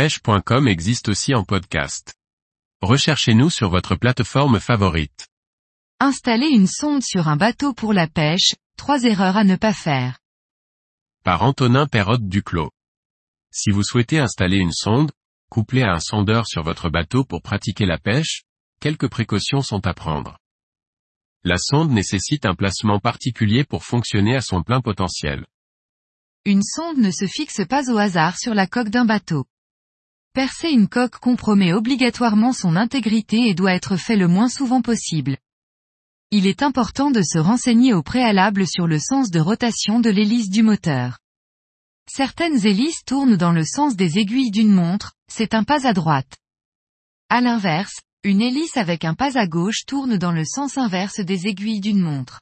[0.00, 2.14] pêche.com existe aussi en podcast.
[2.80, 5.28] Recherchez-nous sur votre plateforme favorite.
[6.00, 10.18] Installer une sonde sur un bateau pour la pêche, trois erreurs à ne pas faire.
[11.22, 12.70] Par Antonin Perrotte Duclos.
[13.52, 15.12] Si vous souhaitez installer une sonde,
[15.50, 18.44] couplée à un sondeur sur votre bateau pour pratiquer la pêche,
[18.80, 20.38] quelques précautions sont à prendre.
[21.44, 25.44] La sonde nécessite un placement particulier pour fonctionner à son plein potentiel.
[26.46, 29.44] Une sonde ne se fixe pas au hasard sur la coque d'un bateau.
[30.32, 35.36] Percer une coque compromet obligatoirement son intégrité et doit être fait le moins souvent possible.
[36.30, 40.48] Il est important de se renseigner au préalable sur le sens de rotation de l'hélice
[40.48, 41.18] du moteur.
[42.08, 46.38] Certaines hélices tournent dans le sens des aiguilles d'une montre, c'est un pas à droite.
[47.28, 51.48] À l'inverse, une hélice avec un pas à gauche tourne dans le sens inverse des
[51.48, 52.40] aiguilles d'une montre.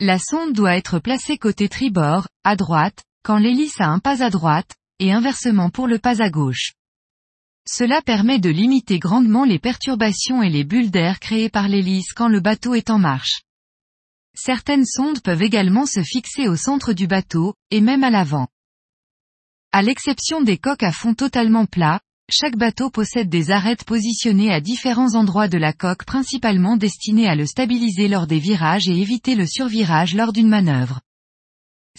[0.00, 4.28] La sonde doit être placée côté tribord, à droite, quand l'hélice a un pas à
[4.28, 6.72] droite, et inversement pour le pas à gauche.
[7.66, 12.28] Cela permet de limiter grandement les perturbations et les bulles d'air créées par l'hélice quand
[12.28, 13.42] le bateau est en marche.
[14.34, 18.48] Certaines sondes peuvent également se fixer au centre du bateau, et même à l'avant.
[19.72, 24.60] À l'exception des coques à fond totalement plat, chaque bateau possède des arêtes positionnées à
[24.60, 29.34] différents endroits de la coque principalement destinées à le stabiliser lors des virages et éviter
[29.34, 31.00] le survirage lors d'une manœuvre.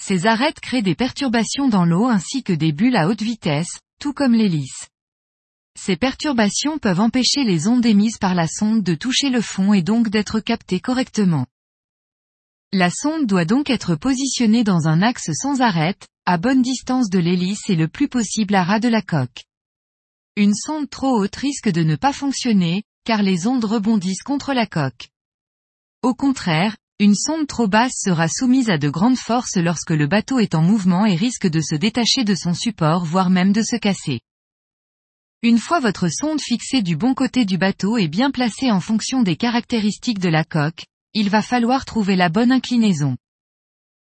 [0.02, 4.14] Ces arêtes créent des perturbations dans l'eau ainsi que des bulles à haute vitesse, tout
[4.14, 4.88] comme l'hélice.
[5.78, 9.82] Ces perturbations peuvent empêcher les ondes émises par la sonde de toucher le fond et
[9.82, 11.46] donc d'être captées correctement.
[12.72, 17.20] La sonde doit donc être positionnée dans un axe sans arête, à bonne distance de
[17.20, 19.44] l'hélice et le plus possible à ras de la coque.
[20.38, 24.66] Une sonde trop haute risque de ne pas fonctionner, car les ondes rebondissent contre la
[24.66, 25.10] coque.
[26.04, 30.40] Au contraire, une sonde trop basse sera soumise à de grandes forces lorsque le bateau
[30.40, 33.78] est en mouvement et risque de se détacher de son support voire même de se
[33.78, 34.20] casser.
[35.42, 39.24] Une fois votre sonde fixée du bon côté du bateau et bien placée en fonction
[39.24, 40.84] des caractéristiques de la coque,
[41.14, 43.16] il va falloir trouver la bonne inclinaison.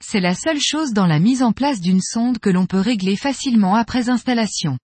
[0.06, 3.16] C'est la seule chose dans la mise en place d'une sonde que l'on peut régler
[3.16, 4.78] facilement après installation.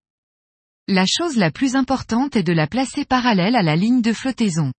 [0.88, 4.72] La chose la plus importante est de la placer parallèle à la ligne de flottaison.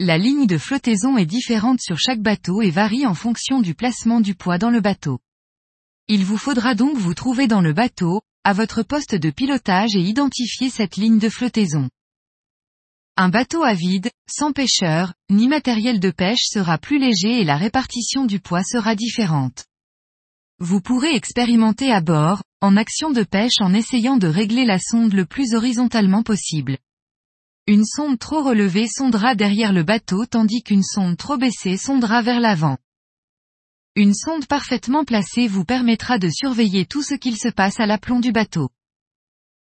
[0.00, 4.20] La ligne de flottaison est différente sur chaque bateau et varie en fonction du placement
[4.20, 5.18] du poids dans le bateau.
[6.06, 10.00] Il vous faudra donc vous trouver dans le bateau, à votre poste de pilotage et
[10.00, 11.90] identifier cette ligne de flottaison.
[13.16, 17.56] Un bateau à vide, sans pêcheur, ni matériel de pêche sera plus léger et la
[17.56, 19.64] répartition du poids sera différente.
[20.60, 25.12] Vous pourrez expérimenter à bord, en action de pêche en essayant de régler la sonde
[25.12, 26.78] le plus horizontalement possible.
[27.68, 32.40] Une sonde trop relevée sondera derrière le bateau tandis qu'une sonde trop baissée sondera vers
[32.40, 32.78] l'avant.
[33.94, 38.20] Une sonde parfaitement placée vous permettra de surveiller tout ce qu'il se passe à l'aplomb
[38.20, 38.70] du bateau.